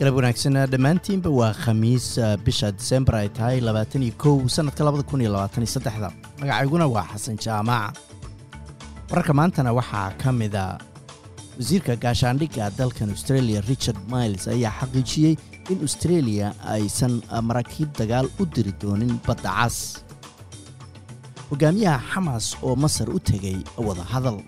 galab 0.00 0.14
wanaagsan 0.18 0.56
dhammaantiinba 0.72 1.30
waa 1.38 1.52
khamiis 1.62 2.06
bisha 2.44 2.68
disembar 2.78 3.14
ay 3.20 3.28
tahay 3.38 3.58
labaatan 3.66 4.02
iyo 4.06 4.14
kow 4.22 4.36
sannadka 4.54 4.82
labada 4.86 5.04
kun 5.10 5.20
iyo 5.20 5.30
labaatan 5.36 5.62
iyo 5.64 5.72
saddexda. 5.76 6.08
Magacayguna 6.40 6.86
waa 6.94 7.04
xasan 7.12 7.36
jaamac. 7.44 7.92
Wararka 9.10 9.32
maantana 9.38 9.70
waxaa 9.78 10.10
ka 10.20 10.32
mida 10.32 10.64
wasiirka 11.58 11.96
gaashaandhigga 12.04 12.64
dalkan 12.78 13.10
australia 13.14 13.60
richard 13.70 13.98
miles 14.12 14.48
ayaa 14.48 14.72
xaqiijiyey 14.80 15.34
in 15.72 15.78
australia 15.86 16.46
aysan 16.74 17.20
maraakiib 17.48 17.90
dagaal 18.00 18.26
u 18.40 18.46
diri 18.54 18.72
doonin 18.80 19.14
badda 19.26 19.52
cas. 19.58 19.76
Hogaamiyaha 21.52 22.00
xamaas 22.12 22.46
oo 22.64 22.72
masar 22.84 23.08
u 23.12 23.18
tegay 23.30 23.58
wada 23.76 24.04
hadal 24.12 24.38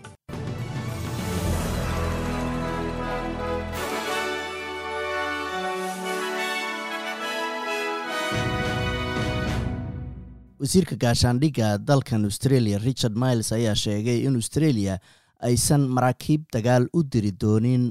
wasiirka 10.62 10.97
gaashaandhigga 11.05 11.69
dalkan 11.89 12.25
australia 12.30 12.79
richard 12.89 13.16
miles 13.25 13.51
ayaa 13.59 13.75
sheegay 13.84 14.19
in 14.29 14.34
australia 14.41 14.95
aysan 15.48 15.87
maraakiib 15.97 16.43
dagaal 16.55 16.84
u 16.95 17.03
diri 17.15 17.33
doonin 17.45 17.84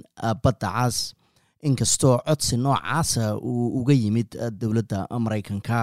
badda 0.43 0.69
cas. 0.77 0.97
Inkastoo 1.69 2.13
codsi 2.27 2.57
noocaasa 2.57 3.25
uu 3.37 3.65
uga 3.81 3.93
yimid 3.93 4.29
dowladda 4.61 4.99
maraykanka. 5.25 5.79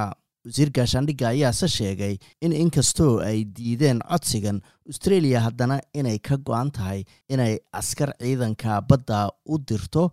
Wasiir 0.46 0.70
gaashaandhigga 0.78 1.26
ayaase 1.28 1.68
sheegay 1.76 2.14
in 2.40 2.52
inkastoo 2.62 3.12
ay 3.28 3.44
diideen 3.44 4.00
codsigan 4.10 4.58
australia 4.90 5.40
haddana 5.46 5.76
inay 6.00 6.18
ka 6.28 6.36
go-an 6.48 6.70
tahay 6.78 7.04
inay 7.34 7.58
askar 7.80 8.10
ciidanka 8.22 8.80
badda 8.90 9.20
u 9.46 9.58
dirto 9.70 10.04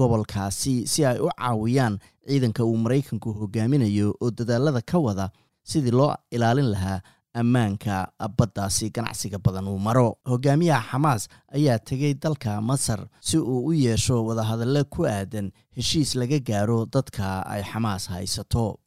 gobolkaasi 0.00 0.74
si 0.92 1.04
ay 1.10 1.18
u 1.20 1.28
caawiyaan 1.38 1.98
ciidanka 2.26 2.64
uu 2.64 2.76
maraykanku 2.86 3.32
hogaaminayo 3.40 4.08
oo 4.24 4.30
dadaalada 4.38 4.80
ka 4.92 4.98
wada 5.06 5.28
sidii 5.70 5.90
loo 5.98 6.14
ilaalin 6.30 6.70
lahaa 6.74 7.00
ammaanka 7.40 7.94
baddaasi 8.38 8.90
ganacsiga 8.94 9.38
badan 9.38 9.68
uu 9.68 9.78
maro. 9.78 10.16
Hogaamiyaha 10.30 10.86
xamaas 10.90 11.22
ayaa 11.56 11.78
tegay 11.78 12.14
dalka 12.14 12.60
masar 12.60 13.00
si 13.20 13.38
uu 13.38 13.66
u 13.66 13.72
yeesho 13.72 14.24
wadahadalle 14.26 14.84
ku 14.84 15.02
aadan 15.06 15.50
heshiis 15.76 16.14
laga 16.14 16.38
gaaro 16.38 16.86
dadka 16.94 17.42
ay 17.54 17.62
xamaas 17.70 18.06
haysato 18.14 18.78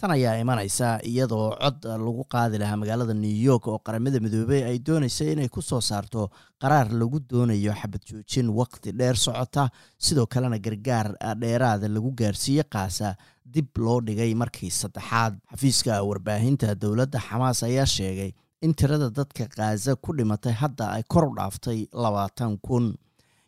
tan 0.00 0.10
ayaa 0.16 0.34
imanaysa 0.42 0.88
iyadoo 1.10 1.48
cod 1.62 1.84
lagu 1.84 2.24
qaadi 2.34 2.58
lahaa 2.62 2.76
magaalada 2.82 3.14
new 3.24 3.36
york 3.48 3.66
oo 3.68 3.78
qaramada 3.86 4.18
midoobey 4.24 4.62
ay 4.70 4.78
doonaysa 4.86 5.24
inay 5.32 5.48
ku 5.48 5.60
soo 5.62 5.80
saarto 5.80 6.30
qaraar 6.62 6.88
lagu 7.00 7.20
doonayo 7.30 7.72
xabad 7.80 8.02
joojin 8.08 8.48
waqti 8.60 8.92
dheer 9.00 9.16
socota. 9.16 9.68
Sidoo 9.98 10.26
kalena 10.26 10.58
gargaar 10.58 11.06
dheeraada 11.42 11.88
lagu 11.88 12.10
gaarsiiye 12.20 12.64
qaasa 12.74 13.14
dib 13.44 13.68
loo 13.76 14.00
dhigay 14.00 14.32
markii 14.34 14.70
saddexaad. 14.80 15.34
Xafiiska 15.52 16.00
warbaahinta 16.08 16.74
dowladda 16.82 17.18
xamaas 17.28 17.62
ayaa 17.68 17.86
sheegay 17.96 18.32
in 18.62 18.72
tirada 18.74 19.10
dadka 19.18 19.44
khaza 19.56 19.96
ku 19.96 20.12
dhimatay 20.16 20.52
hadda 20.62 20.86
ay 20.96 21.02
kor 21.12 21.24
u 21.28 21.34
dhaaftay 21.36 21.78
labaatan 21.92 22.56
kun 22.66 22.94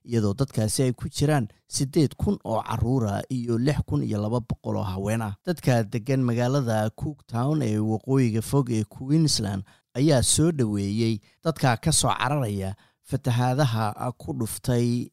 iyadoo 0.05 0.35
dadkaasi 0.35 0.83
ay 0.83 0.93
ku 0.93 1.09
jiraan 1.09 1.49
siddeed 1.69 2.15
kun 2.17 2.39
oo 2.45 2.63
caruura 2.63 3.23
iyo 3.31 3.59
lix 3.59 3.81
kun 3.87 4.03
iyo 4.03 4.19
laba 4.23 4.41
boqol 4.41 4.77
oo 4.77 4.83
haween 4.83 5.23
ah. 5.23 5.35
Dadka 5.47 5.83
degan 5.85 6.21
magaalada 6.23 6.91
cook 6.91 7.27
town 7.27 7.63
ee 7.63 7.79
waqooyiga 7.79 8.43
fog 8.43 8.71
ee 8.71 8.85
queensland 8.85 9.63
ayaa 9.95 10.23
soo 10.23 10.51
dhoweeyey 10.53 11.21
dadka 11.45 11.77
ka 11.77 11.93
soo 11.93 12.11
cararaya 12.19 12.75
fatahaadaha 13.05 14.13
ku 14.19 14.33
dhuftay 14.39 15.09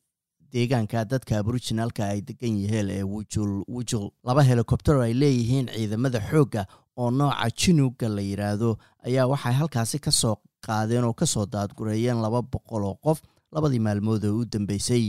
deegaanka 0.53 1.05
dadka 1.05 1.37
aborijinaalka 1.39 2.03
ay 2.09 2.21
degan 2.21 2.57
yiheen 2.57 2.89
ee 2.89 3.03
wujul 3.03 3.63
wujul. 3.67 4.09
Laba 4.23 4.43
helikobtero 4.43 5.01
ay 5.01 5.13
leeyihiin 5.13 5.67
ciidamada 5.75 6.19
xoogga 6.29 6.65
oo 6.97 7.11
nooca 7.11 7.49
jinuga 7.55 8.09
la 8.09 8.21
yidhaahdo 8.21 8.77
ayaa 9.05 9.27
waxay 9.27 9.53
halkaasi 9.53 9.99
ka 9.99 10.11
soo 10.11 10.35
qaadeen 10.65 11.03
oo 11.05 11.13
ka 11.13 11.25
soo 11.25 11.45
daadgureeyeen 11.45 12.17
laba 12.21 12.41
boqol 12.41 12.83
oo 12.83 12.95
qof 13.03 13.21
labadii 13.53 13.79
maalmood 13.87 14.23
oo 14.29 14.37
u 14.41 14.45
dambeysay 14.45 15.05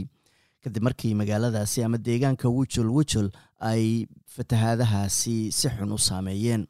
kadib 0.65 0.83
markii 0.83 1.15
magaaladaasi 1.21 1.84
ama 1.84 1.99
deegaanka 1.99 2.49
wujul 2.56 2.89
wujul 2.97 3.28
ay 3.71 4.06
fatahaadahaasi 4.34 5.53
si 5.53 5.69
xun 5.69 5.93
u 5.93 5.99
saameeyeen. 5.99 6.67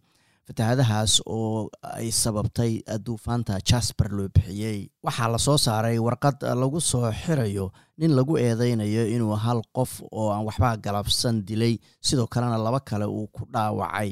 Fatahaadahaas 0.51 1.13
oo 1.27 1.71
ay 1.83 2.11
sababtay 2.11 2.73
duufaanta 3.07 3.59
jasper 3.69 4.09
loo 4.17 4.29
bixiyey 4.35 4.79
waxaa 5.07 5.29
la 5.33 5.39
soo 5.39 5.59
saaray 5.59 5.99
warqad 6.07 6.43
lagu 6.63 6.81
soo 6.81 7.07
xirayo 7.23 7.67
nin 7.99 8.11
lagu 8.19 8.35
eedeynayo 8.39 9.07
inuu 9.15 9.37
hal 9.45 9.61
qof 9.77 9.93
oo 10.11 10.31
aan 10.35 10.45
waxba 10.49 10.77
galabsan 10.77 11.37
dilay 11.47 11.79
sidoo 12.01 12.27
kalena 12.27 12.59
laba 12.59 12.81
kale 12.81 13.05
uu 13.07 13.27
ku 13.35 13.43
dhaawacay 13.53 14.11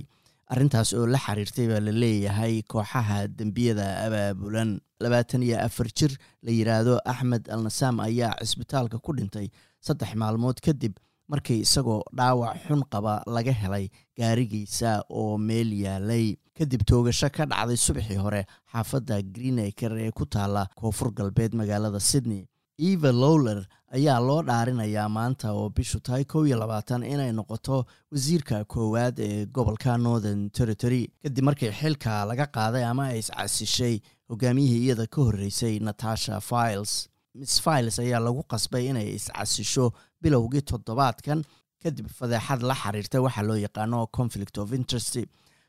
arrintaas 0.53 0.93
oo 0.99 1.07
la 1.07 1.19
xiriirtay 1.19 1.67
baa 1.71 1.81
la 1.87 1.93
leeyahay 2.03 2.63
kooxaha 2.73 3.29
dembiyada 3.39 3.87
abaabulan. 4.07 4.71
Labaatan 5.01 5.43
iyo 5.47 5.57
afar 5.67 5.87
jir 5.99 6.13
la 6.43 6.51
yidhaahdo 6.51 6.95
axmed 7.13 7.49
al 7.55 7.63
nasaam 7.67 8.01
ayaa 8.01 8.35
cisbitaalka 8.43 8.99
ku 8.99 9.13
dhintay 9.15 9.47
saddex 9.87 10.15
maalmood 10.23 10.59
kadib 10.67 10.95
markii 11.31 11.61
isagoo 11.67 12.03
dhaawac 12.19 12.57
xun 12.67 12.83
qaba 12.93 13.23
laga 13.27 13.53
helay 13.53 13.87
gaarigiisa 14.19 15.05
oo 15.11 15.39
meel 15.39 15.71
yaalay. 15.85 16.37
Kadib 16.59 16.83
toogasho 16.91 17.29
ka 17.31 17.47
dhacday 17.47 17.77
subaxii 17.77 18.19
hore 18.25 18.43
xaafadda 18.73 19.23
greenaker 19.23 19.93
ee 20.05 20.11
ku 20.11 20.27
taalla 20.27 20.67
koonfur 20.81 21.13
galbeed 21.15 21.53
magaalada 21.55 22.01
sydney 22.01 22.43
eva 22.78 23.11
lowler 23.12 23.66
ayaa 23.97 24.21
loo 24.21 24.43
dhaarinayaa 24.43 25.09
maanta 25.09 25.53
oo 25.53 25.69
bishu 25.77 25.99
tahay 26.00 26.25
kow 26.25 26.47
iyo 26.47 26.56
labaatan 26.59 27.03
inay 27.03 27.33
noqoto 27.33 27.84
wasiirka 28.12 28.65
koowaad 28.65 29.19
ee 29.19 29.47
gobolka 29.47 29.97
northern 29.99 30.50
territory. 30.50 31.11
Kadib 31.22 31.44
markii 31.44 31.72
xilka 31.81 32.25
laga 32.31 32.47
qaaday 32.47 32.84
ama 32.91 33.05
ay 33.11 33.19
iscasishay 33.19 33.99
hogaamiyihii 34.31 34.84
iyada 34.87 35.06
ka 35.06 35.21
horreysay 35.27 35.78
natasha 35.81 36.41
files. 36.41 37.09
Miss 37.34 37.59
files 37.61 37.99
ayaa 37.99 38.21
lagu 38.21 38.43
qasbay 38.53 38.87
inay 38.91 39.09
iscasisho 39.19 39.91
bilowgii 40.22 40.62
toddobaadkan 40.71 41.43
kadib 41.83 42.06
fadeexad 42.19 42.62
la 42.62 42.75
xiriirta 42.75 43.19
waxaa 43.27 43.43
loo 43.49 43.59
yaqaano 43.67 44.06
conflict 44.19 44.59
of 44.59 44.72
interest 44.72 45.19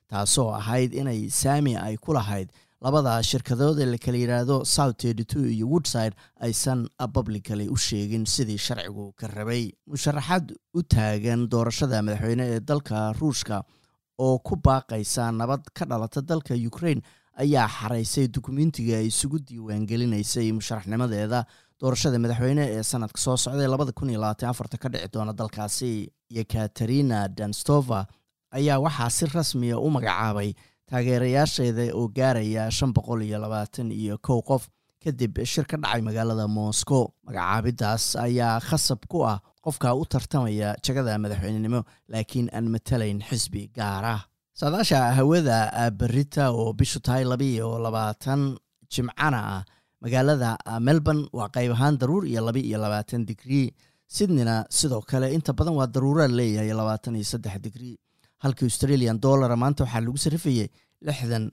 taasoo 0.09 0.53
ahayd 0.59 0.93
inay 0.93 1.29
saami 1.29 1.73
ay 1.77 1.97
ku 1.97 2.13
lahayd 2.13 2.49
labada 2.81 3.13
shirkadood 3.29 3.79
ee 3.79 3.85
la 3.93 3.97
kala 3.97 4.17
yidhaahdo 4.17 4.57
south 4.65 4.97
tedy 5.03 5.23
two 5.25 5.43
iyo 5.55 5.67
woodside 5.67 6.15
aysan 6.47 6.87
publicly 7.15 7.67
u 7.69 7.77
sheegin 7.77 8.25
sidii 8.25 8.57
sharcigu 8.57 9.05
ka 9.19 9.27
rabay. 9.27 9.63
Musharaxaad 9.91 10.53
u 10.73 10.81
taagan 10.83 11.47
doorashada 11.53 12.01
madaxweyne 12.01 12.45
ee 12.55 12.59
dalka 12.59 13.13
ruushka 13.19 13.63
oo 14.19 14.39
ku 14.39 14.55
baaqaysa 14.55 15.31
nabad 15.31 15.63
ka 15.77 15.85
dhalata 15.85 16.21
dalka 16.21 16.53
ukraine 16.71 17.01
ayaa 17.43 17.67
xaraysay 17.67 18.27
dukumentiga 18.27 18.97
ay 19.01 19.07
isugu 19.11 19.39
diiwaangelinaysay 19.47 20.47
musharaxnimadeeda. 20.59 21.43
Doorashada 21.81 22.19
madaxweyne 22.19 22.63
ee 22.77 22.83
sanadka 22.83 23.19
soo 23.25 23.37
socday 23.37 23.67
labada 23.67 23.91
kun 23.91 24.09
iyo 24.09 24.19
labaatan 24.23 24.49
afarta 24.49 24.77
ka 24.77 24.89
dhici 24.89 25.07
doona 25.13 25.33
dalkaasi 25.33 26.11
iyo 26.31 26.43
katerina 26.53 27.27
danstova 27.27 28.07
ayaa 28.51 28.79
waxaa 28.85 29.09
si 29.17 29.25
rasmiya 29.35 29.77
u 29.79 29.87
magacaabay 29.95 30.49
taageerayaasheeda 30.89 31.85
oo 31.99 32.07
gaaraya 32.17 32.63
shan 32.77 32.91
boqol 32.97 33.21
iyo 33.27 33.37
labaatan 33.45 33.91
iyo 33.91 34.17
kow 34.27 34.39
qof 34.49 34.63
kadib 35.03 35.37
shir 35.51 35.65
ka 35.71 35.77
dhacay 35.77 36.01
magaalada 36.07 36.45
moscow. 36.47 37.03
Magacaabidaas 37.27 38.15
ayaa 38.25 38.59
khasab 38.67 39.01
ku 39.11 39.23
ah 39.31 39.37
qofka 39.65 39.93
u 39.95 40.03
tartamaya 40.13 40.75
jagada 40.85 41.17
madaxweynenimo 41.23 41.81
laakiin 42.13 42.49
aan 42.53 42.65
matalayn 42.73 43.19
xisbi 43.29 43.69
gaar 43.77 44.05
ah. 44.15 44.21
Saadaasha 44.59 44.99
hawada 45.17 45.57
berita 45.99 46.51
oo 46.51 46.73
bishu 46.73 46.99
tahay 46.99 47.23
labaiyo 47.23 47.69
labaatan 47.85 48.57
jimcana 48.93 49.39
ah 49.55 49.61
magaalada 50.03 50.49
melbourne 50.87 51.23
waa 51.37 51.47
qayb 51.55 51.71
ahaan 51.75 51.95
daruur 52.01 52.23
iyo 52.31 52.41
laba 52.47 52.59
iyo 52.59 52.77
labaatan 52.85 53.23
digrii 53.29 53.67
sydneyna 54.15 54.55
sidoo 54.77 55.01
kale 55.09 55.27
inta 55.37 55.53
badan 55.53 55.75
waa 55.79 55.87
daruuraa 55.95 56.27
leeyahay 56.39 56.73
labaatan 56.81 57.15
iyo 57.19 57.27
saddex 57.33 57.55
digrii 57.65 57.95
halka 58.43 58.61
australian 58.69 59.17
dollara 59.25 59.55
maanta 59.63 59.81
waxaa 59.85 60.01
lagu 60.05 60.17
sarrifayay 60.25 60.67
lixdan 61.07 61.45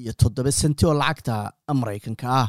iyo 0.00 0.12
toddoba 0.22 0.50
senti 0.60 0.82
oo 0.88 0.94
lacagta 1.02 1.34
maraykanka 1.80 2.26
ah 2.42 2.48